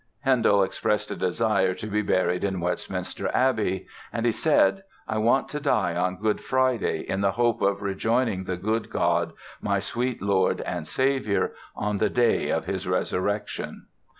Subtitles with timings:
[0.21, 5.47] Handel expressed a desire to be buried in Westminster Abbey; and he said: "I want
[5.49, 10.19] to die on Good Friday in the hope of rejoining the good God, my sweet
[10.19, 13.89] Lord and Saviour, on the day of His Resurrection."